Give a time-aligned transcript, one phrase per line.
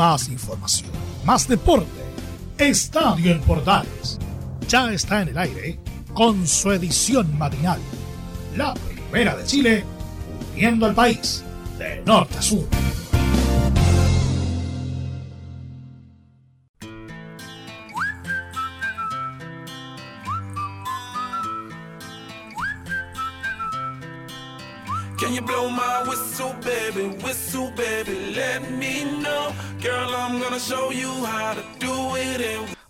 [0.00, 0.88] más información,
[1.26, 1.86] más deporte.
[2.56, 4.18] Estadio en Portales
[4.66, 5.78] ya está en el aire
[6.14, 7.78] con su edición matinal.
[8.56, 9.84] La primera de Chile,
[10.54, 11.44] uniendo al país
[11.78, 12.66] de norte a sur.
[25.18, 27.08] Can you blow my whistle, baby?
[27.22, 29.52] Whistle, baby, let me know.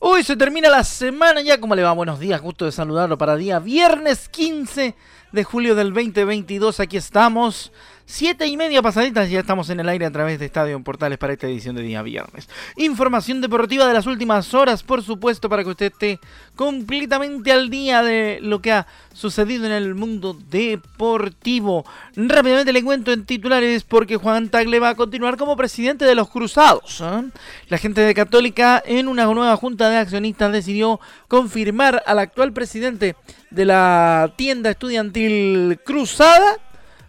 [0.01, 1.61] Uy, se termina la semana ya.
[1.61, 1.93] ¿Cómo le va?
[1.93, 4.97] Buenos días, gusto de saludarlo para día viernes 15
[5.33, 6.81] de julio del 2022.
[6.81, 7.73] Aquí estamos
[8.13, 11.17] Siete y media pasaditas, ya estamos en el aire a través de Estadio en Portales
[11.17, 12.49] para esta edición de día viernes.
[12.77, 16.19] Información deportiva de las últimas horas, por supuesto, para que usted esté
[16.57, 21.85] completamente al día de lo que ha sucedido en el mundo deportivo.
[22.17, 26.29] Rápidamente le cuento en titulares porque Juan Tagle va a continuar como presidente de los
[26.29, 27.01] Cruzados.
[27.01, 27.31] ¿eh?
[27.69, 33.15] La gente de Católica en una nueva junta de accionistas decidió confirmar al actual presidente
[33.51, 36.59] de la tienda estudiantil Cruzada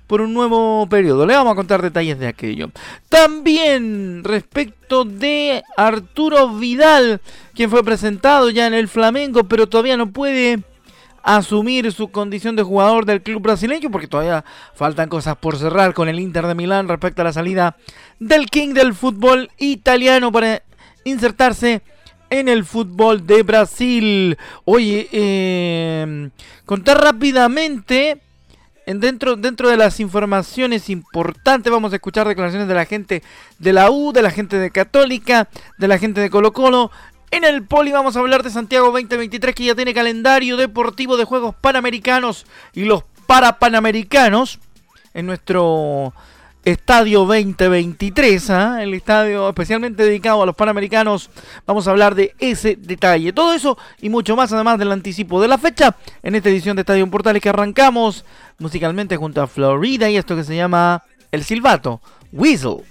[0.08, 1.26] por un nuevo periodo.
[1.26, 2.70] Le vamos a contar detalles de aquello.
[3.08, 7.22] También respecto de Arturo Vidal,
[7.56, 10.60] quien fue presentado ya en el Flamengo, pero todavía no puede
[11.24, 16.10] asumir su condición de jugador del club brasileño porque todavía faltan cosas por cerrar con
[16.10, 17.78] el Inter de Milán respecto a la salida
[18.20, 20.64] del King del fútbol italiano para
[21.04, 21.84] insertarse
[22.32, 24.38] en el fútbol de Brasil.
[24.66, 26.30] Oye, eh,
[26.66, 28.20] contar rápidamente
[28.88, 33.22] dentro, dentro de las informaciones importantes vamos a escuchar declaraciones de la gente
[33.60, 36.90] de la U, de la gente de Católica, de la gente de Colo Colo.
[37.32, 41.26] En el Poli vamos a hablar de Santiago 2023 que ya tiene calendario deportivo de
[41.26, 44.60] Juegos Panamericanos y los Parapanamericanos
[45.14, 46.14] en nuestro
[46.64, 48.84] Estadio 2023, ¿ah?
[48.84, 51.32] el estadio especialmente dedicado a los Panamericanos.
[51.66, 53.34] Vamos a hablar de ese detalle.
[53.34, 56.82] Todo eso y mucho más, además del anticipo de la fecha, en esta edición de
[56.82, 58.26] Estadio Portales que arrancamos
[58.60, 61.02] musicalmente junto a Florida y esto que se llama
[61.32, 62.00] El Silbato,
[62.32, 62.84] Whistle.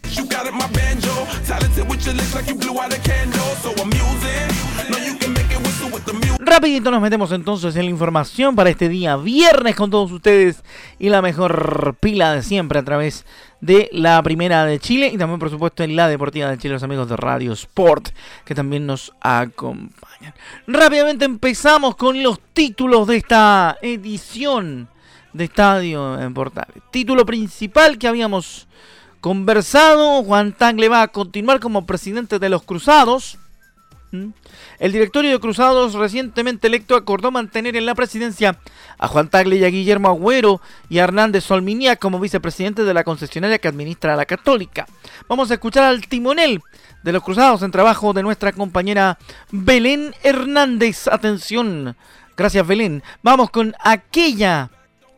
[6.43, 10.65] Rapidito nos metemos entonces en la información para este día viernes con todos ustedes
[10.99, 13.25] y la mejor pila de siempre a través
[13.61, 16.83] de la primera de Chile y también por supuesto en la deportiva de Chile los
[16.83, 18.09] amigos de Radio Sport
[18.45, 20.35] que también nos acompañan.
[20.67, 24.89] Rápidamente empezamos con los títulos de esta edición
[25.33, 26.67] de Estadio en.
[26.91, 28.67] Título principal que habíamos
[29.21, 33.39] conversado, Juan Tangle va a continuar como presidente de los Cruzados.
[34.13, 34.31] ¿Mm?
[34.81, 38.59] El directorio de Cruzados recientemente electo acordó mantener en la presidencia
[38.99, 43.05] a Juan Tagle y a Guillermo Agüero y a Hernández Solminía como vicepresidente de la
[43.05, 44.87] concesionaria que administra a la Católica.
[45.29, 46.61] Vamos a escuchar al timonel
[47.03, 49.17] de los Cruzados en trabajo de nuestra compañera
[49.53, 51.07] Belén Hernández.
[51.07, 51.97] Atención.
[52.37, 53.03] Gracias Belén.
[53.23, 54.71] Vamos con aquella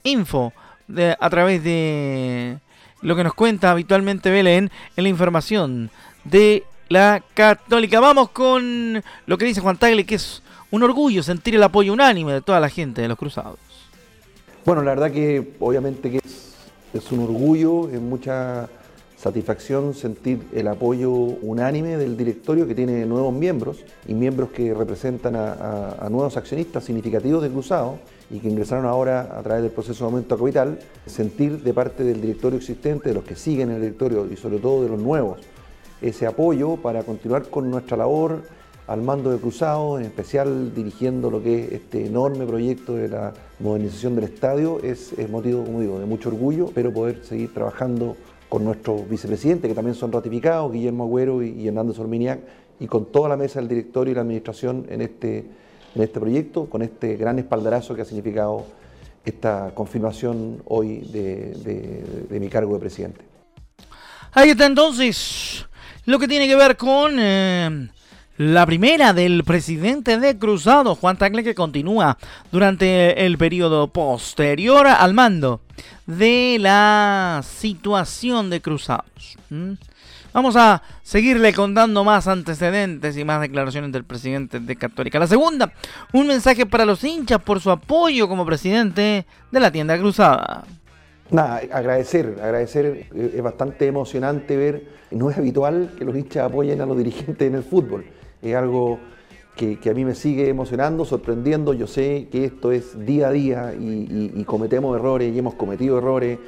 [0.03, 0.53] info
[0.87, 2.59] de, a través de
[3.01, 5.91] lo que nos cuenta habitualmente Belén en la información
[6.25, 8.01] de la Católica.
[8.01, 12.35] Vamos con lo que dice Juan Tagle, que es un orgullo sentir el apoyo unánime
[12.35, 13.59] de toda la gente de los Cruzados.
[14.67, 16.21] Bueno, la verdad que obviamente que
[16.93, 18.69] es, un orgullo, es mucha
[19.17, 25.35] satisfacción sentir el apoyo unánime del directorio que tiene nuevos miembros y miembros que representan
[25.37, 27.99] a, nuevos accionistas significativos de Cruzado
[28.31, 32.05] y que ingresaron ahora a través del proceso de aumento a capital, sentir de parte
[32.05, 35.39] del directorio existente, de los que siguen el directorio y sobre todo de los nuevos,
[36.03, 38.43] ese apoyo para continuar con nuestra labor
[38.87, 43.33] al mando de Cruzado, en especial dirigiendo lo que es este enorme proyecto de la
[43.61, 48.17] modernización del estadio, es, motivo, como digo, de mucho orgullo, pero poder seguir trabajando
[48.49, 52.41] con nuestros vicepresidentes, que también son ratificados, Guillermo Agüero y, Hernando Solminiac,
[52.81, 55.47] y con toda la mesa del directorio y la administración en este,
[55.95, 58.67] en este proyecto, con este gran espaldarazo que ha significado
[59.25, 63.21] esta confirmación hoy de, mi cargo de presidente.
[64.33, 65.67] Ahí está entonces
[66.05, 67.89] lo que tiene que ver con eh,
[68.39, 72.19] la primera del presidente de Cruzado, Juan Tagle, que continúa
[72.51, 75.61] durante el periodo posterior al mando
[76.07, 79.37] de la situación de Cruzados.
[80.33, 85.19] Vamos a seguirle contando más antecedentes y más declaraciones del presidente de Católica.
[85.19, 85.73] La segunda,
[86.13, 90.65] un mensaje para los hinchas por su apoyo como presidente de la tienda cruzada.
[91.33, 93.07] Nada, agradecer, agradecer.
[93.15, 97.57] Es bastante emocionante ver, no es habitual que los hinchas apoyen a los dirigentes en
[97.57, 98.05] el fútbol
[98.43, 98.99] es algo
[99.57, 101.73] que, a mí me sigue emocionando, sorprendiendo.
[101.73, 106.39] Yo sé que esto es día a día y, cometemos errores y hemos cometido errores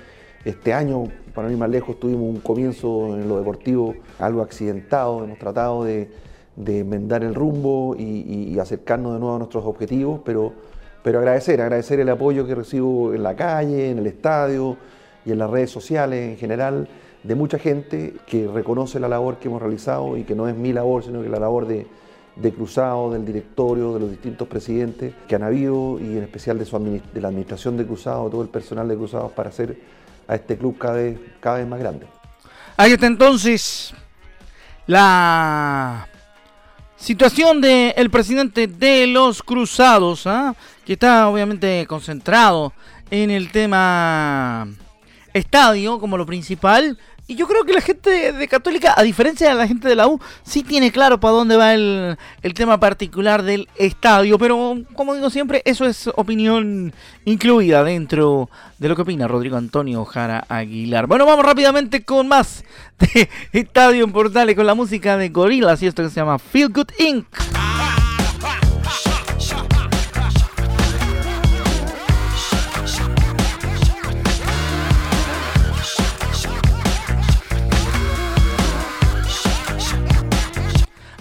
[0.45, 1.05] Este año,
[1.35, 6.11] para ir más lejos, tuvimos un comienzo en lo deportivo algo accidentado, hemos tratado de,
[6.57, 10.53] enmendar el rumbo y, acercarnos de nuevo a nuestros objetivos, pero,
[11.05, 14.79] pero agradecer, agradecer el apoyo que recibo en la calle, en el estadio
[15.27, 16.89] y en las redes sociales en general
[17.23, 20.73] de mucha gente que reconoce la labor que hemos realizado y que no es mi
[20.73, 21.87] labor, sino que la labor de,
[22.37, 26.65] de Cruzado, del directorio, de los distintos presidentes que han habido y en especial de,
[26.65, 29.77] su de la administración de Cruzado, todo el personal de Cruzado para hacer
[30.27, 32.06] a este club cada vez, cada vez más grande.
[32.79, 33.93] Ahí está entonces
[34.87, 36.09] la
[36.97, 40.55] situación del presidente de los Cruzados, ¿ah?
[40.85, 42.73] Que está obviamente concentrado
[43.11, 44.69] en el tema
[45.33, 49.55] estadio como lo principal y yo creo que la gente de Católica, a diferencia de
[49.55, 52.19] la gente de la U, sí tiene claro para dónde va el,
[52.55, 54.39] tema particular del estadio.
[54.39, 56.93] Pero, como digo siempre, eso es opinión
[57.25, 61.07] incluida dentro de lo que opina Rodrigo Antonio Jara Aguilar.
[61.07, 62.63] Bueno, vamos rápidamente con más
[62.99, 66.69] de Estadio en Portales con la música de Gorillaz y esto que se llama Feel
[66.69, 67.54] Good Inc.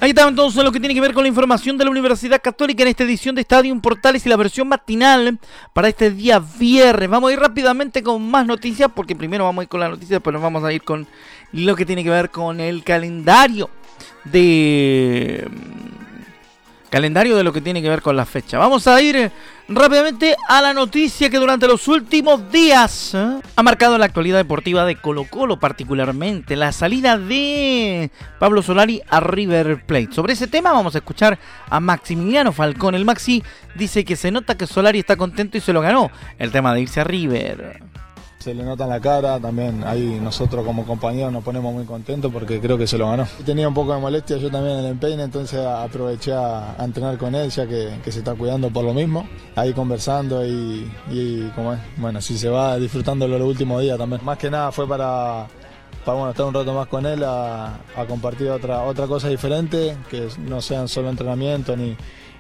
[0.04, 2.84] Ahí está entonces lo que tiene que ver con la información de la Universidad Católica
[2.84, 5.40] en esta edición de Estadio Portales y la versión matinal
[5.72, 7.10] para este día viernes.
[7.10, 10.20] Vamos a ir rápidamente con más noticias porque primero vamos a ir con las noticias,
[10.22, 11.08] pero vamos a ir con
[11.54, 13.70] lo que tiene que ver con el calendario
[14.26, 15.48] de
[16.94, 18.60] calendario de lo que tiene que ver con la fecha.
[18.60, 19.32] Vamos a ir
[19.68, 23.40] rápidamente a la noticia que durante los últimos días ¿eh?
[23.56, 29.22] ha marcado la actualidad deportiva de Colo Colo particularmente, la salida de Pablo Solari a
[29.22, 30.10] River Plate.
[30.12, 32.94] Sobre ese tema vamos a escuchar a Maximiliano Falcón.
[32.94, 33.42] El Maxi
[33.74, 36.82] dice que se nota que Solari está contento y se lo ganó el tema de
[36.82, 37.82] irse a River
[38.44, 42.30] se le nota en la cara, también ahí nosotros como compañeros nos ponemos muy contentos
[42.30, 43.26] porque creo que se lo ganó.
[43.46, 47.36] Tenía un poco de molestia yo también en el empeine, entonces aproveché a, entrenar con
[47.36, 49.26] él ya que, se está cuidando por lo mismo,
[49.56, 54.20] ahí conversando y, como es, bueno, si se va disfrutándolo los últimos días también.
[54.26, 55.48] Más que nada fue para,
[56.04, 59.96] para bueno, estar un rato más con él, a, a compartir otra, otra cosa diferente,
[60.10, 61.96] que no sean solo entrenamiento ni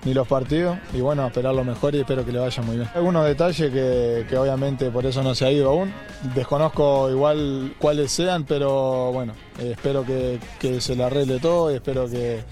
[0.06, 2.90] ni los partidos y bueno, esperar lo mejor y espero que le vaya muy bien.
[2.94, 5.94] Algunos detalles que, obviamente por eso no se ha ido aún,
[6.36, 10.40] desconozco igual cuáles sean, pero bueno, eh, espero que,
[10.80, 12.44] se le arregle todo y espero que,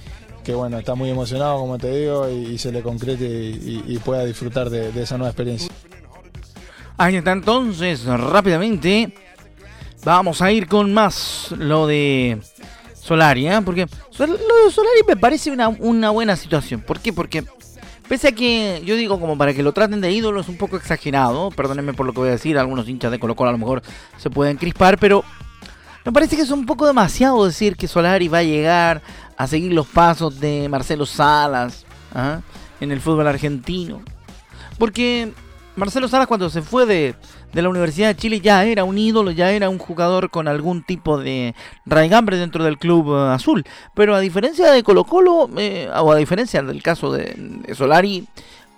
[0.53, 5.01] bueno, está muy emocionado como te digo y, se le concrete y, pueda disfrutar de
[5.01, 5.71] esa nueva experiencia.
[6.97, 9.11] Ahí está entonces, rápidamente,
[10.03, 12.39] vamos a ir con más lo de
[13.01, 13.59] Solari, ¿eh?
[13.65, 13.87] Porque
[14.19, 16.81] lo de Solari me parece una, buena situación.
[16.81, 17.11] ¿Por qué?
[17.11, 17.43] Porque
[18.07, 20.77] pese a que yo digo como para que lo traten de ídolo es un poco
[20.77, 23.57] exagerado, perdónenme por lo que voy a decir, algunos hinchas de Colo Colo a lo
[23.57, 23.81] mejor
[24.17, 25.23] se pueden crispar, pero
[26.05, 29.01] me parece que es un poco demasiado decir que Solari va a llegar
[29.35, 32.41] a seguir los pasos de Marcelo Salas ¿ah?
[32.79, 34.01] en el fútbol argentino.
[34.77, 35.33] Porque
[35.75, 37.15] Marcelo Salas cuando se fue de,
[37.53, 41.17] la Universidad de Chile ya era un ídolo, ya era un jugador con algún tipo
[41.17, 41.53] de
[41.85, 43.65] raigambre dentro del club eh, azul.
[43.93, 47.35] Pero a diferencia de Colo Colo, eh, o a diferencia del caso de,
[47.73, 48.27] Solari,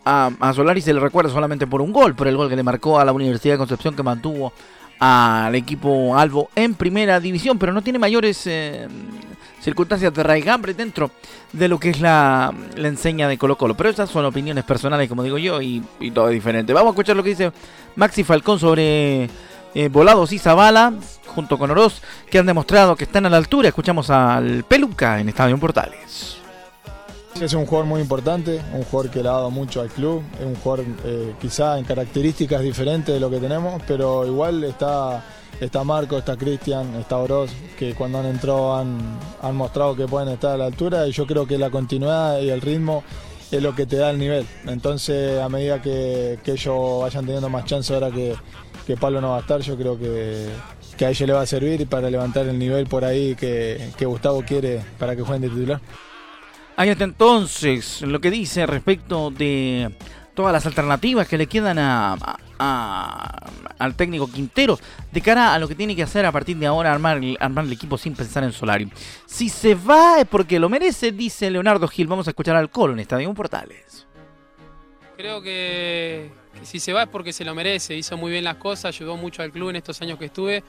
[0.05, 2.99] a, Solari se le recuerda solamente por un gol, por el gol que le marcó
[2.99, 4.53] a la Universidad de Concepción que mantuvo
[4.99, 8.87] al equipo Albo en primera división, pero no tiene mayores eh,
[9.63, 11.11] circunstancias de raigambre dentro
[11.51, 13.75] de lo que es la, la enseña de Colo Colo.
[13.75, 16.73] Pero esas son opiniones personales, como digo yo, y, todo es diferente.
[16.73, 17.51] Vamos a escuchar lo que dice
[17.95, 19.29] Maxi Falcón sobre
[19.73, 20.93] eh, Volados y Zavala,
[21.27, 23.69] junto con Oroz, que han demostrado que están a la altura.
[23.69, 26.37] Escuchamos al Peluca en Estadio Portales.
[27.41, 30.45] Es un jugador muy importante, un jugador que le ha dado mucho al club, es
[30.45, 35.23] un jugador eh, quizá en características diferentes de lo que tenemos, pero igual está
[35.59, 40.51] está Marco, está Cristian, está Oroz, que cuando han entrado han, mostrado que pueden estar
[40.51, 43.03] a la altura y yo creo que la continuidad y el ritmo
[43.51, 44.45] es lo que te da el nivel.
[44.65, 48.35] Entonces, a medida que, ellos vayan teniendo más chance ahora que,
[48.87, 50.49] que, Pablo no va a estar, yo creo que,
[51.03, 54.43] a ellos le va a servir para levantar el nivel por ahí que, que Gustavo
[54.43, 55.81] quiere para que jueguen de titular.
[56.75, 59.95] Ahí está entonces lo que dice respecto de
[60.33, 62.15] todas las alternativas que le quedan a,
[63.79, 64.79] al técnico Quintero
[65.11, 67.71] de cara a lo que tiene que hacer a partir de ahora, armar, armar el
[67.71, 68.89] equipo sin pensar en Solari.
[69.25, 72.07] Si se va es porque lo merece, dice Leonardo Gil.
[72.07, 74.07] Vamos a escuchar al Colo en Estadio Portales.
[75.17, 76.31] Creo que,
[76.63, 79.41] si se va es porque se lo merece, hizo muy bien las cosas, ayudó mucho
[79.41, 80.63] al club en estos años que estuve.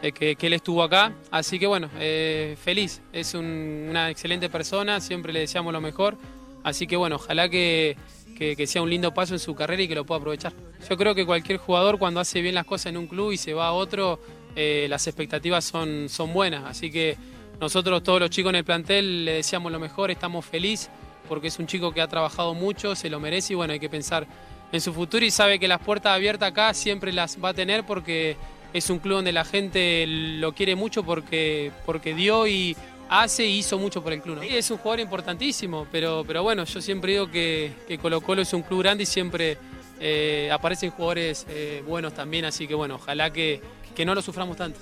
[0.00, 1.12] Eh, que, él estuvo acá.
[1.30, 6.16] Así que bueno, eh, feliz, es una excelente persona, siempre le deseamos lo mejor.
[6.62, 7.96] Así que bueno, ojalá que,
[8.38, 10.52] que, sea un lindo paso en su carrera y que lo pueda aprovechar.
[10.88, 13.52] Yo creo que cualquier jugador cuando hace bien las cosas en un club y se
[13.52, 14.20] va a otro,
[14.54, 16.64] eh, las expectativas son, son buenas.
[16.64, 17.16] Así que
[17.60, 20.90] nosotros todos los chicos en el plantel le deseamos lo mejor, estamos felices
[21.28, 23.90] porque es un chico que ha trabajado mucho, se lo merece y bueno, hay que
[23.90, 24.26] pensar
[24.72, 27.84] en su futuro y sabe que las puertas abiertas acá siempre las va a tener
[27.84, 28.36] porque
[28.72, 32.76] es un club donde la gente lo quiere mucho porque, porque dio y
[33.08, 34.40] hace y hizo mucho por el club.
[34.42, 38.52] Es un jugador importantísimo, pero, pero bueno, yo siempre digo que, que Colo Colo es
[38.52, 39.58] un club grande y siempre
[40.00, 43.60] eh, aparecen jugadores eh, buenos también, así que bueno, ojalá que,
[43.94, 44.80] que no lo suframos tanto.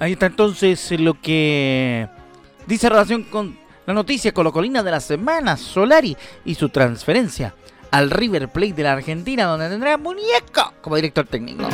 [0.00, 2.08] Ahí está entonces lo que
[2.66, 7.54] dice relación con la noticia colocolina de la semana, Solari y su transferencia
[7.90, 11.68] al River Plate de la Argentina, donde tendrá Muñeco como director técnico.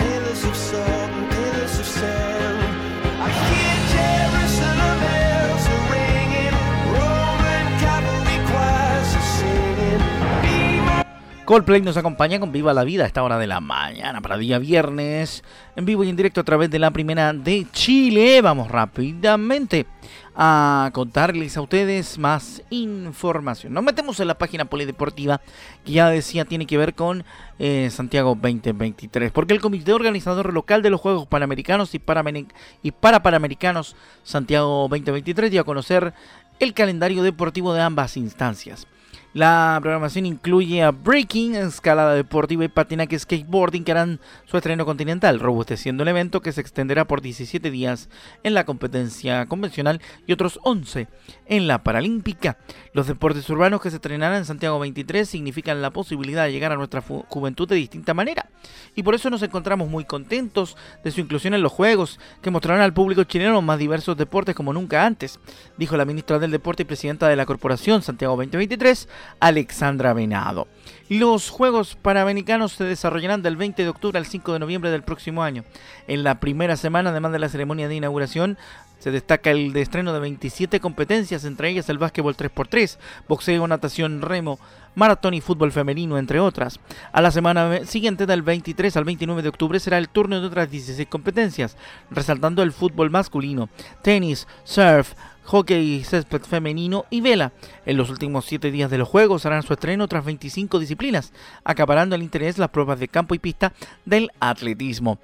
[11.45, 14.59] Coldplay nos acompaña con Viva la Vida a esta hora de la mañana para día
[14.59, 15.45] viernes,
[15.77, 18.41] en vivo y en directo a través de la primera de Chile.
[18.41, 19.87] Vamos rápidamente
[20.35, 23.75] a contarles a ustedes más información.
[23.75, 25.43] Nos metemos en la página polideportiva
[25.85, 27.27] que ya decía tiene que ver con
[27.59, 33.97] eh, Santiago 2023, porque el comité organizador local de los Juegos Panamericanos y para, Panamericanos
[34.23, 36.15] Santiago 2023 dio a conocer
[36.59, 38.87] el calendario deportivo de ambas instancias.
[39.35, 45.41] La programación incluye a breaking, escalada deportiva y patinaje skateboarding que harán su estreno continental,
[45.41, 48.09] robusteciendo el evento que se extenderá por 17 días
[48.45, 51.09] en la competencia convencional y otros 11
[51.47, 52.59] en la paralímpica.
[52.93, 56.77] Los deportes urbanos que se estrenarán en Santiago 23 significan la posibilidad de llegar a
[56.77, 58.49] nuestra juventud de distinta manera
[58.95, 62.83] y por eso nos encontramos muy contentos de su inclusión en los Juegos, que mostrarán
[62.83, 65.41] al público chileno más diversos deportes como nunca antes,
[65.77, 69.09] dijo la ministra del Deporte y presidenta de la Corporación Santiago 2023,
[69.41, 70.69] Alexandra Venado.
[71.09, 75.43] Los Juegos Panamericanos se desarrollarán del 20 de octubre al 5 de noviembre del próximo
[75.43, 75.65] año.
[76.09, 78.57] En la primera semana, además de la ceremonia de inauguración,
[79.05, 82.97] se destaca el estreno de 27 competencias, entre ellas el básquetbol 3x3,
[83.29, 84.59] boxeo, natación, remo,
[84.95, 86.81] maratón y fútbol femenino, entre otras.
[87.13, 90.71] A la semana siguiente, del 23 al 29 de octubre, será el turno de otras
[90.71, 91.77] 16 competencias,
[92.11, 93.69] resaltando el fútbol masculino,
[94.01, 95.13] tenis, surf,
[95.45, 97.53] hockey césped femenino y vela.
[97.87, 101.33] En los últimos 7 días de los Juegos harán su estreno otras 25 disciplinas,
[101.65, 103.73] acaparando el interés las pruebas de campo y pista
[104.05, 105.19] del atletismo.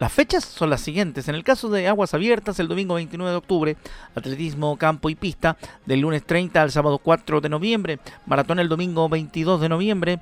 [0.00, 1.28] Las fechas son las siguientes.
[1.28, 3.76] En el caso de aguas abiertas, el domingo 29 de octubre,
[4.14, 9.08] atletismo, campo y pista, del lunes 30 al sábado 4 de noviembre, maratón el domingo
[9.08, 10.18] 22 de noviembre,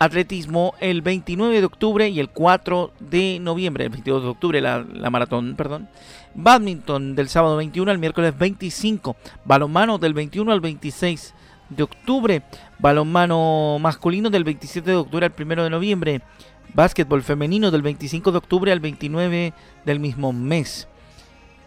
[0.00, 5.10] atletismo el 29 de octubre y el 4 de noviembre, el 22 de octubre la,
[5.10, 5.88] maratón, perdón.
[6.34, 9.14] Badminton del sábado 21 al miércoles 25,
[9.44, 11.34] balonmano del 21 al 26
[11.68, 12.42] de octubre,
[12.78, 16.22] balonmano masculino del 27 de octubre al 1 de noviembre,
[16.72, 19.52] Básquetbol femenino del 25 de octubre al 29
[19.84, 20.88] del mismo mes.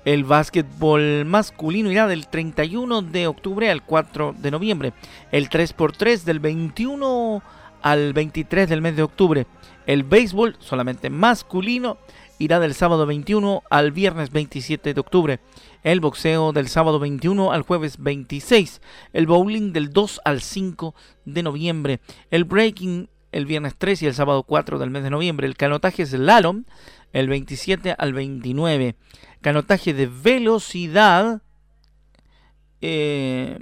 [0.05, 4.93] El básquetbol masculino irá del 31 de octubre al 4 de noviembre.
[5.31, 7.41] El 3x3 del 21
[7.83, 9.45] al 23 del mes de octubre.
[9.85, 11.97] El béisbol solamente masculino
[12.39, 15.39] irá del sábado 21 al viernes 27 de octubre.
[15.83, 18.81] El boxeo del sábado 21 al jueves 26.
[19.11, 21.99] El bowling del 2 al 5 de noviembre.
[22.31, 25.47] El breaking el viernes 3 y el sábado 4 del mes de noviembre.
[25.47, 26.63] El canotaje slalom
[27.11, 28.95] el 27 al 29.
[29.41, 31.41] Canotaje de velocidad.
[32.85, 33.59] Eh,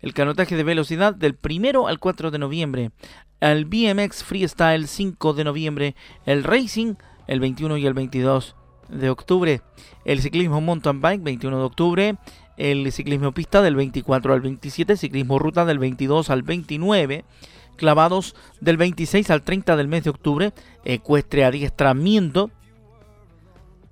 [0.00, 2.90] el canotaje de velocidad del 1 al 4 de noviembre.
[3.38, 5.94] El BMX Freestyle 5 de noviembre.
[6.26, 6.96] El Racing
[7.28, 8.56] el 21 y el 22
[8.88, 9.60] de octubre.
[10.04, 12.16] El ciclismo mountain bike 21 de octubre.
[12.56, 14.96] El ciclismo pista del 24 al 27.
[14.96, 17.24] Ciclismo ruta del 22 al 29
[17.76, 20.52] clavados del 26 al 30 del mes de octubre,
[20.84, 22.50] ecuestre adiestramiento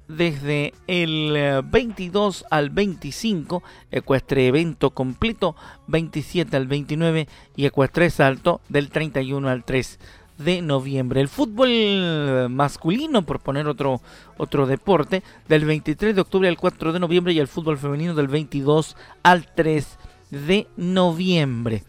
[0.08, 5.56] desde el 22 eh, al 25, ecuestre evento completo
[5.88, 9.98] 27 al 29 y ecuestre salto del 31 al 3
[10.38, 11.20] de noviembre.
[11.20, 14.00] El fútbol masculino, por poner otro,
[14.36, 18.28] otro deporte, del 23 de octubre al 4 de noviembre y el fútbol femenino del
[18.28, 19.98] 22 al 3
[20.30, 21.84] de noviembre.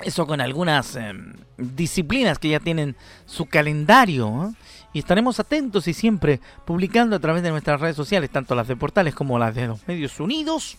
[0.00, 4.54] Eso con algunas em, disciplinas que ya tienen su calendario.
[4.92, 8.76] Y estaremos atentos y siempre publicando a través de nuestras redes sociales, tanto las de
[8.76, 10.78] portales como las de los medios unidos.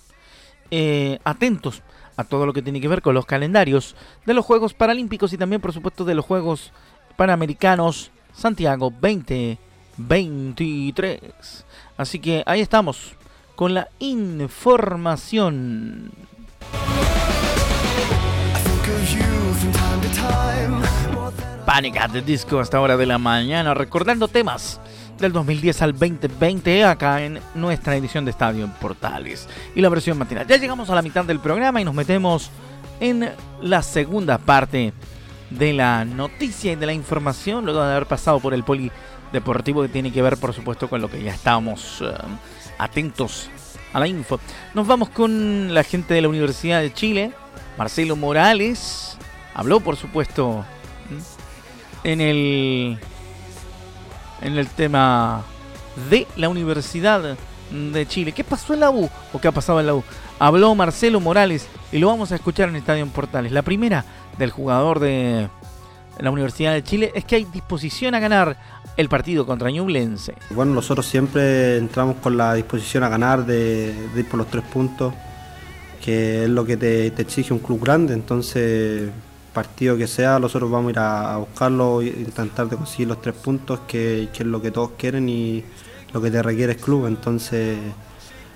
[0.71, 1.83] Eh, atentos
[2.17, 3.95] a todo lo que tiene que ver con los calendarios
[4.25, 6.73] de los Juegos Paralímpicos y también, por supuesto, de los Juegos
[7.15, 11.65] Panamericanos Santiago 2023.
[11.97, 13.13] Así que ahí estamos
[13.55, 16.11] con la información.
[21.65, 24.79] Panic at the Disco hasta hora de la mañana, recordando temas
[25.19, 30.47] del 2010 al 2020 acá en nuestra edición de Estadio Portales y la versión matinal.
[30.47, 32.51] Ya llegamos a la mitad del programa y nos metemos
[32.99, 33.29] en
[33.61, 34.93] la segunda parte
[35.49, 39.89] de la noticia y de la información, luego de haber pasado por el polideportivo que
[39.89, 42.13] tiene que ver, por supuesto, con lo que ya estábamos eh,
[42.77, 43.49] atentos
[43.93, 44.39] a la info.
[44.73, 47.31] Nos vamos con la gente de la Universidad de Chile,
[47.77, 49.17] Marcelo Morales,
[49.53, 50.65] habló, por supuesto,
[52.07, 52.97] en el
[54.41, 55.43] en el tema
[56.09, 57.37] de la Universidad
[57.71, 58.31] de Chile.
[58.31, 60.03] ¿Qué pasó en la U o qué ha pasado en la U?
[60.39, 63.51] Habló Marcelo Morales y lo vamos a escuchar en Estadio en Portales.
[63.51, 64.05] La primera
[64.37, 65.49] del jugador de
[66.19, 68.57] la Universidad de Chile es que hay disposición a ganar
[68.95, 70.33] el partido contra Ñublense.
[70.51, 75.13] Bueno, nosotros siempre entramos con la disposición a ganar, de, ir por los tres puntos,
[76.03, 78.13] que es lo que te, te exige un club grande.
[78.13, 79.09] Entonces,
[79.57, 83.33] partido que sea, nosotros vamos a ir a, buscarlo e intentar de conseguir los tres
[83.33, 85.63] puntos, que, es lo que todos quieren y
[86.13, 87.07] lo que te requiere el club.
[87.07, 87.75] Entonces,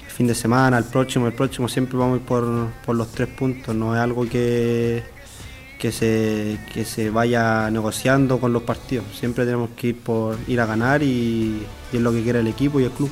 [0.05, 2.27] el fin de semana, el próximo, el próximo, siempre vamos a ir
[2.85, 3.73] por, los tres puntos.
[3.73, 5.03] No es algo que,
[5.79, 9.05] que, se, que se vaya negociando con los partidos.
[9.19, 12.47] Siempre tenemos que ir por ir a ganar y, y es lo que quiere el
[12.47, 13.09] equipo y el club.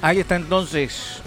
[0.00, 1.20] Ahí está entonces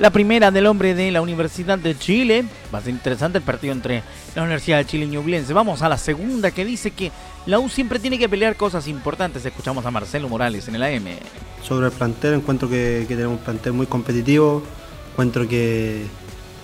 [0.00, 2.44] la primera del hombre de la Universidad de Chile.
[2.74, 4.02] Va a ser interesante el partido entre
[4.34, 5.52] la Universidad de Chile y Ñublense.
[5.52, 7.12] Vamos a la segunda que dice que
[7.44, 9.44] la U siempre tiene que pelear cosas importantes.
[9.44, 11.18] Escuchamos a Marcelo Morales en el AM.
[11.62, 14.62] Sobre el plantel, encuentro que, tenemos un plantel muy competitivo.
[15.12, 16.06] Encuentro que,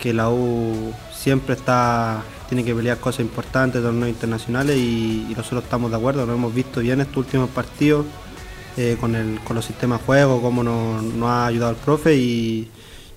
[0.05, 5.97] la U siempre está tiene que pelear cosas importantes, torneos internacionales y, nosotros estamos de
[5.97, 8.07] acuerdo, lo hemos visto bien estos últimos partidos
[8.77, 12.15] eh, con, el, con los sistemas de juego, cómo nos, nos ha ayudado el profe
[12.15, 12.71] y,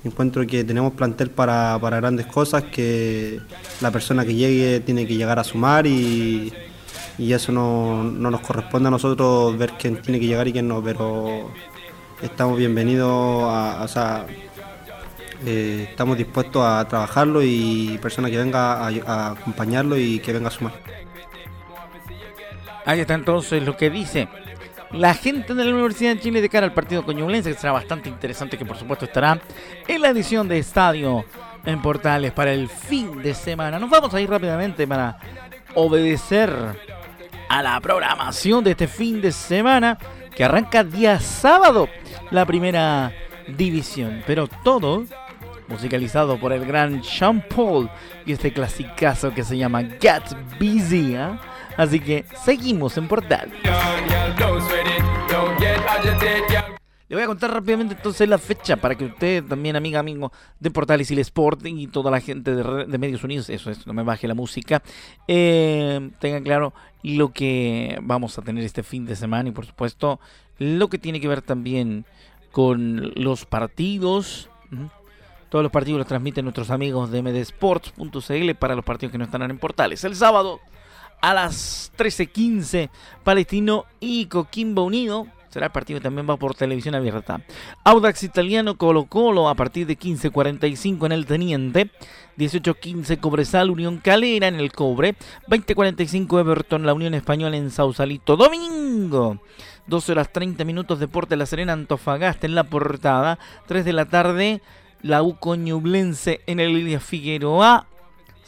[0.09, 3.39] Encuentro que tenemos plantel para, grandes cosas, que
[3.79, 6.51] la persona que llegue tiene que llegar a sumar y,
[7.19, 11.51] eso no, nos corresponde a nosotros ver quién tiene que llegar y quién no, pero
[12.23, 14.25] estamos bienvenidos a, o sea,
[15.45, 20.51] eh, estamos dispuestos a trabajarlo y persona que venga a acompañarlo y que venga a
[20.51, 20.73] sumar.
[22.83, 24.27] Ahí está entonces lo que dice
[24.91, 28.09] la gente de la Universidad de Chile de cara al partido coñublense, que será bastante
[28.09, 29.39] interesante, que por supuesto estará
[29.87, 31.25] en la edición de Estadio
[31.65, 33.79] en Portales para el fin de semana.
[33.79, 35.17] Nos vamos a ir rápidamente para
[35.75, 36.51] obedecer
[37.49, 39.97] a la programación de este fin de semana
[40.35, 41.87] que arranca día sábado
[42.31, 43.11] la primera
[43.47, 44.23] división.
[44.25, 45.05] Pero todo
[45.67, 47.89] musicalizado por el gran Sean Paul
[48.25, 50.23] y este clasicazo que se llama Get
[50.59, 51.15] Busy.
[51.15, 51.29] ¿eh?
[51.79, 53.49] Así que seguimos en Portal.
[57.07, 60.71] Le voy a contar rápidamente entonces la fecha para que usted también, amiga, amigo de
[60.71, 64.03] Portales y el Sport y toda la gente de, Medios Unidos, eso es, no me
[64.03, 64.83] baje la música,
[65.29, 70.19] eh, tengan claro lo que vamos a tener este fin de semana y por supuesto
[70.57, 72.03] lo que tiene que ver también
[72.51, 74.49] con los partidos.
[75.47, 79.43] Todos los partidos los transmiten nuestros amigos de mdsports.cl para los partidos que no están
[79.43, 80.03] en Portales.
[80.03, 80.59] El sábado
[81.21, 82.89] a las 13.15
[83.23, 85.27] Palestino y Coquimbo Unido.
[85.49, 87.41] Será el partido también va por televisión abierta.
[87.83, 91.89] Audax Italiano Colo Colo a partir de 15.45 en el Teniente.
[92.37, 95.15] 18.15 Cobresal Unión Calera en el Cobre.
[95.47, 98.37] 20.45 Everton La Unión Española en Sausalito.
[98.37, 99.41] Domingo.
[99.87, 103.39] 12 horas 30 minutos Deporte La Serena Antofagasta en la portada.
[103.65, 104.61] 3 de la tarde
[105.01, 107.87] la U Coñublense en el Lidia Figueroa.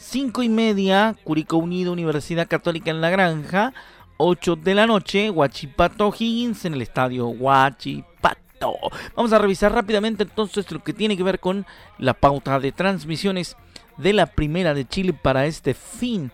[0.02, 3.72] 5 y media, Curicó Unido, Universidad Católica en La Granja.
[4.16, 8.76] 8 de la noche, Huachipato Higgins en el estadio Huachipato.
[9.16, 11.66] Vamos a revisar rápidamente entonces lo que tiene que ver con
[11.98, 13.56] la pauta de transmisiones
[13.96, 16.30] de la Primera de Chile para este fin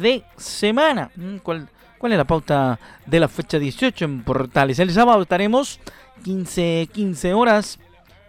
[0.00, 1.10] de semana.
[1.16, 4.78] Mm, ¿Cuál, cuál es la pauta de la fecha 18 en Portales?
[4.78, 5.80] El sábado estaremos
[6.24, 7.78] 15, 15 horas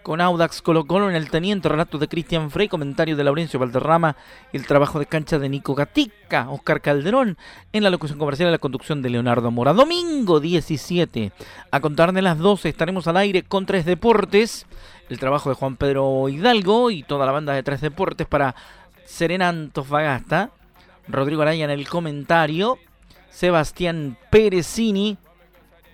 [0.05, 4.15] con Audax Colo Colo en el teniente, relato de Cristian Frey, comentario de Laurencio Valderrama,
[4.53, 7.39] el trabajo de cancha de Nico Gatica, Oscar Calderón,
[7.73, 9.73] en la locución comercial y la conducción de Leonardo Mora.
[9.73, 11.31] Domingo 17,
[11.71, 14.67] a contar de las 12 estaremos al aire con Tres Deportes,
[15.09, 18.53] el trabajo de Juan Pedro Hidalgo y toda la banda de Tres Deportes para
[19.05, 20.51] Serena Antofagasta,
[21.07, 22.77] Rodrigo Araya en el comentario,
[23.31, 25.17] Sebastián Perezini,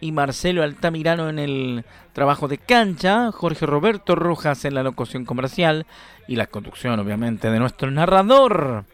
[0.02, 5.86] y Marcelo Altamirano en el trabajo de cancha, Jorge Roberto Rojas en la locución comercial
[6.28, 8.86] y la conducción obviamente de nuestro narrador,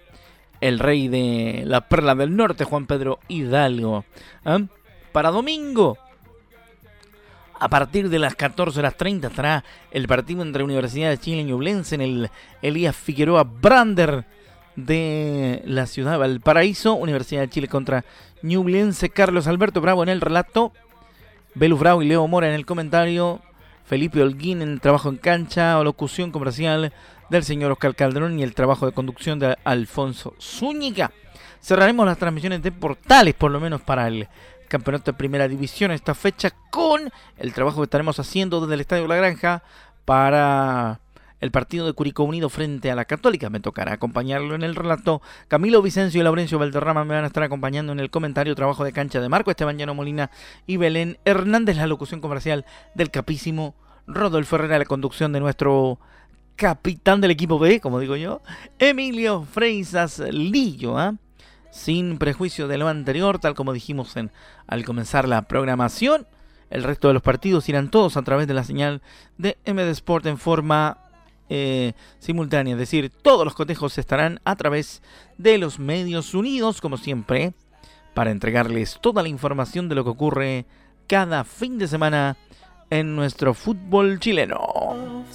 [0.62, 4.06] el rey de la Perla del Norte, Juan Pedro Hidalgo.
[4.46, 4.60] ¿Ah?
[5.12, 5.98] Para domingo,
[7.60, 11.46] a partir de las 14 horas 30 estará el partido entre Universidad de Chile y
[11.46, 12.30] Ñublense en el
[12.62, 14.26] Elías Figueroa Brander
[14.76, 16.93] de la ciudad de Valparaíso.
[16.93, 18.06] Universidad de Chile contra
[18.43, 19.10] Ñublense.
[19.10, 20.72] Carlos Alberto Bravo en el relato.
[21.58, 23.41] Belus Bravo y Leo Mora en el comentario.
[23.84, 26.93] Felipe Holguín en el trabajo en cancha o locución comercial
[27.32, 31.12] del señor Oscar Calderón y el trabajo de conducción de Alfonso Zúñiga.
[31.60, 34.28] Cerraremos las transmisiones de portales, por lo menos para el
[34.67, 39.08] campeonato de primera división esta fecha, con el trabajo que estaremos haciendo desde el Estadio
[39.08, 39.63] La Granja
[40.06, 41.00] para
[41.39, 43.50] el partido de Curicó Unido frente a la Católica.
[43.50, 45.21] Me tocará acompañarlo en el relato.
[45.47, 48.93] Camilo Vicencio y Laurencio Valderrama me van a estar acompañando en el comentario trabajo de
[48.93, 50.32] cancha de Marco Esteban Llano Molina
[50.65, 53.76] y Belén Hernández, la locución comercial del capísimo
[54.08, 56.00] Rodolfo Herrera, la conducción de nuestro
[56.56, 58.41] capitán del equipo B, como digo yo,
[58.80, 61.15] Emilio Freisas Lillo, ¿ah?
[61.69, 64.32] sin prejuicio de lo anterior, tal como dijimos en,
[64.65, 66.28] al comenzar la programación.
[66.69, 69.02] El resto de los partidos irán todos a través de la señal
[69.38, 70.97] de MD Sport en forma
[71.50, 75.02] eh, simultánea, es decir, todos los cotejos estarán a través
[75.38, 77.54] de los medios unidos, como siempre,
[78.14, 80.66] para entregarles toda la información de lo que ocurre
[81.08, 82.38] cada fin de semana
[82.90, 85.26] en nuestro fútbol chileno.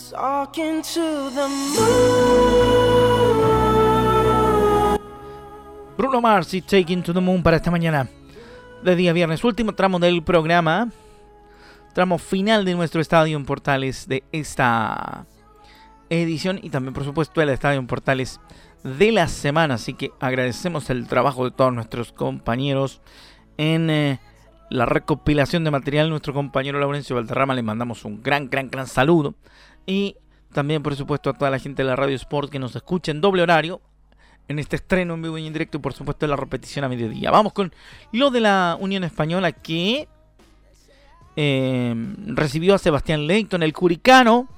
[5.97, 8.09] Bruno Mars y Taking to the Moon para esta mañana.
[8.83, 10.89] De día viernes, último tramo del programa,
[11.95, 15.27] tramo final de nuestro estadio en Portales de esta
[16.21, 18.41] edición y también por supuesto el estadio Portales
[18.85, 23.01] de la semana, así que agradecemos el trabajo de todos nuestros compañeros
[23.57, 24.21] en eh,
[24.71, 29.35] la recopilación de material, nuestro compañero Laurencio Valderrama le mandamos un gran, gran, gran saludo.
[29.87, 30.17] Y
[30.53, 33.21] también por supuesto a toda la gente de la Radio Sport que nos escucha en
[33.21, 33.81] doble horario
[34.49, 37.31] en este estreno en vivo y en directo y por supuesto la repetición a mediodía.
[37.31, 37.73] Vamos con
[38.13, 40.09] lo de la Unión Española que
[41.37, 41.95] eh,
[42.27, 44.49] recibió a Sebastián Leighton, el curicano,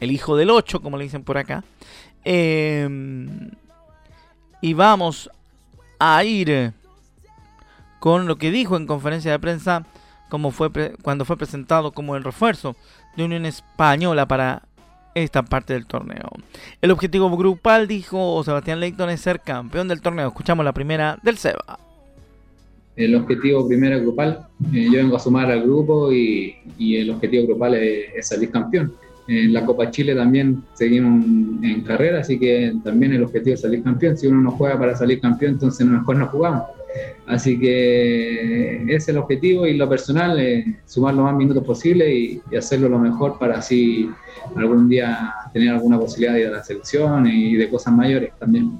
[0.00, 1.64] el hijo del 8, como le dicen por acá.
[2.24, 2.88] Eh,
[4.60, 5.30] y vamos
[5.98, 6.72] a ir
[8.00, 9.84] con lo que dijo en conferencia de prensa
[10.52, 10.70] fue
[11.02, 12.76] cuando fue presentado como el refuerzo
[13.16, 14.62] de Unión Española para
[15.14, 16.30] esta parte del torneo.
[16.80, 20.28] El objetivo grupal, dijo Sebastián Leighton, es ser campeón del torneo.
[20.28, 21.78] Escuchamos la primera del Seba.
[22.94, 27.74] El objetivo primero grupal, eh, yo vengo a sumar al grupo y, el objetivo grupal
[27.74, 28.92] es, salir campeón.
[29.28, 31.22] En la Copa Chile también seguimos
[31.62, 34.16] en carrera, así que también el objetivo es salir campeón.
[34.16, 36.62] Si uno no juega para salir campeón, entonces mejor no jugamos.
[37.26, 42.42] Así que es el objetivo y lo personal, es sumar lo más minutos posible y,
[42.56, 44.10] hacerlo lo mejor para así
[44.56, 48.78] algún día tener alguna posibilidad de ir a la selección y de cosas mayores también.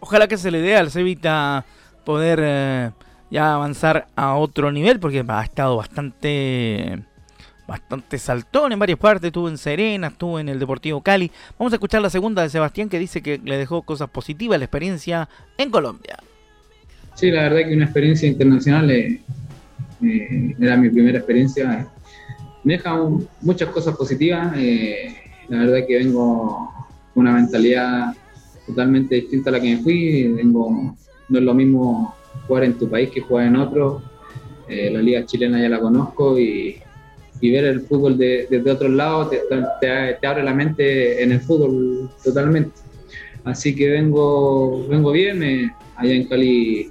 [0.00, 1.66] Ojalá que se le dé al Cevita
[2.04, 2.90] poder eh,
[3.30, 7.04] ya avanzar a otro nivel porque ha estado bastante
[7.66, 11.30] bastante saltón en varias partes, estuvo en Serena, estuvo en el Deportivo Cali.
[11.58, 14.64] Vamos a escuchar la segunda de Sebastián que dice que le dejó cosas positivas la
[14.64, 16.16] experiencia en Colombia.
[17.14, 19.20] Sí, la verdad que una experiencia internacional eh,
[20.02, 21.88] eh, era mi primera experiencia.
[22.62, 22.94] Me deja
[23.40, 24.52] muchas cosas positivas.
[24.56, 25.14] Eh,
[25.48, 26.72] la verdad que vengo
[27.14, 28.14] con una mentalidad
[28.66, 30.28] totalmente distinta a la que me fui.
[30.28, 30.96] Vengo,
[31.28, 32.14] no es lo mismo
[32.46, 34.02] jugar en tu país que jugar en otro.
[34.68, 36.82] la liga chilena ya la conozco y,
[37.40, 39.40] ver el fútbol desde otro lado te,
[39.80, 42.72] te, abre la mente en el fútbol totalmente.
[43.44, 45.72] Así que vengo, vengo bien.
[45.96, 46.90] allá en Cali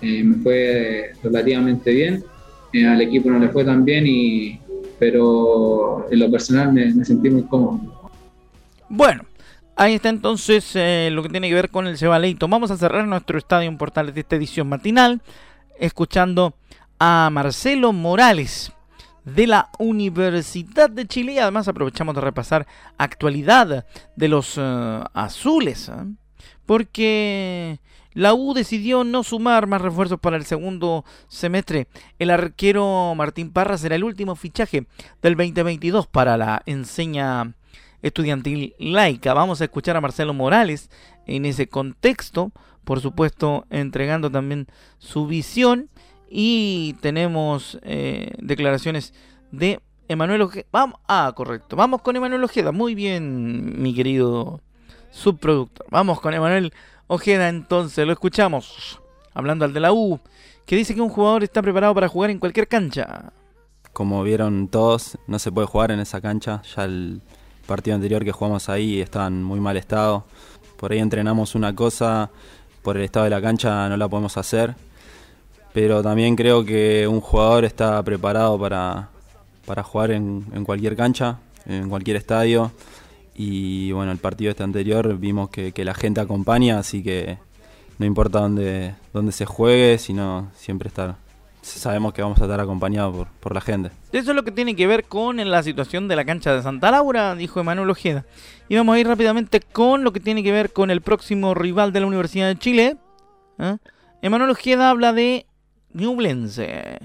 [0.00, 2.24] eh, me fue relativamente bien.
[2.72, 4.58] Eh, al equipo no le fue tan bien, y,
[4.98, 8.10] pero en lo personal me, sentí muy cómodo.
[8.88, 9.24] Bueno,
[9.76, 12.48] ahí está entonces eh, lo que tiene que ver con el Cebaleito.
[12.48, 15.20] Vamos a cerrar nuestro estadio Portales de esta edición matinal
[15.78, 16.54] escuchando
[16.98, 18.72] a Marcelo Morales
[19.24, 21.32] de la Universidad de Chile.
[21.32, 22.66] Y además aprovechamos de repasar
[22.98, 25.90] actualidad de los azules.
[26.66, 27.80] Porque
[28.14, 31.88] la U decidió no sumar más refuerzos para el segundo semestre.
[32.18, 34.86] El arquero Martín Parra será el último fichaje
[35.22, 37.54] del 2022 para la enseña
[38.02, 39.32] estudiantil laica.
[39.32, 40.90] Vamos a escuchar a Marcelo Morales
[41.26, 42.52] en ese contexto,
[42.84, 44.66] por supuesto entregando también
[44.98, 45.88] su visión
[46.34, 49.12] y tenemos eh, declaraciones
[49.50, 50.64] de Emanuel Ojeda.
[50.72, 51.76] Vamos, ah, correcto.
[51.76, 52.72] Vamos con Emanuel Ojeda.
[52.72, 54.60] Muy bien, mi querido
[55.10, 55.86] subproductor.
[55.90, 56.72] Vamos con Emanuel
[57.06, 58.98] Ojeda entonces, lo escuchamos.
[59.34, 60.20] Hablando al de la U,
[60.64, 63.32] que dice que un jugador está preparado para jugar en cualquier cancha.
[63.92, 66.62] Como vieron todos, no se puede jugar en esa cancha.
[66.74, 67.20] Ya el
[67.66, 70.24] partido anterior que jugamos ahí estaba en muy mal estado.
[70.78, 72.30] Por ahí entrenamos una cosa,
[72.80, 74.74] por el estado de la cancha no la podemos hacer.
[75.72, 79.08] Pero también creo que un jugador está preparado para,
[79.64, 82.72] para jugar en, cualquier cancha, en cualquier estadio.
[83.34, 87.38] Y bueno, el partido este anterior vimos que, que la gente acompaña, así que
[87.98, 91.16] no importa dónde, dónde se juegue, sino siempre estar
[91.62, 93.90] sabemos que vamos a estar acompañados por, por, la gente.
[94.10, 96.90] Eso es lo que tiene que ver con la situación de la cancha de Santa
[96.90, 98.24] Laura, dijo Emanuel Ojeda.
[98.68, 101.92] Y vamos a ir rápidamente con lo que tiene que ver con el próximo rival
[101.92, 102.96] de la Universidad de Chile.
[103.58, 103.76] ¿eh?
[104.22, 105.46] Emanuel Ojeda habla de
[105.94, 106.98] Ñublense.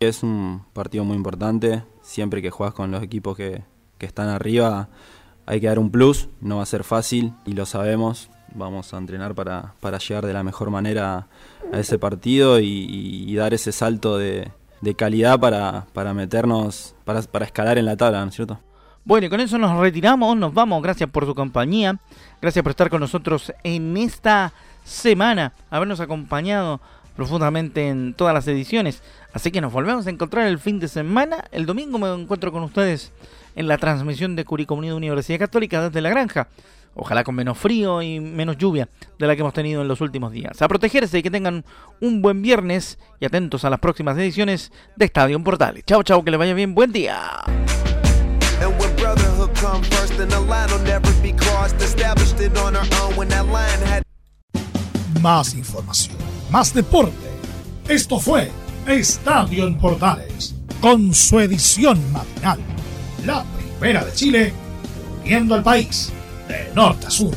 [0.00, 1.82] Es un partido muy importante.
[2.02, 3.62] Siempre que juegas con los equipos que,
[3.98, 4.88] que están arriba,
[5.46, 6.28] hay que dar un plus.
[6.40, 10.32] No va a ser fácil y lo sabemos vamos a entrenar para, para llegar de
[10.32, 11.26] la mejor manera
[11.72, 17.44] a ese partido y, dar ese salto de, de calidad para, para meternos, para, para,
[17.44, 18.60] escalar en la tabla, ¿no es cierto?
[19.04, 21.98] Bueno, y con eso nos retiramos, nos vamos, gracias por su compañía,
[22.42, 24.52] gracias por estar con nosotros en esta
[24.84, 26.80] semana, habernos acompañado
[27.20, 29.02] profundamente en todas las ediciones.
[29.34, 31.44] Así que nos volvemos a encontrar el fin de semana.
[31.52, 33.12] El domingo me encuentro con ustedes
[33.56, 36.48] en la transmisión de Curicó Unido Universidad Católica desde la granja.
[36.94, 40.32] Ojalá con menos frío y menos lluvia de la que hemos tenido en los últimos
[40.32, 40.62] días.
[40.62, 41.62] A protegerse y que tengan
[42.00, 45.84] un buen viernes y atentos a las próximas ediciones de Estadio Portales.
[45.84, 46.74] Chao, chao, que les vaya bien.
[46.74, 47.20] Buen día.
[55.20, 56.16] Más información,
[56.50, 57.14] más deporte.
[57.88, 58.50] Esto fue
[58.86, 62.58] Estadio en Portales, con su edición matinal.
[63.24, 63.44] La
[63.78, 64.52] primera de Chile,
[65.24, 66.12] viendo al país
[66.48, 67.34] de norte a sur.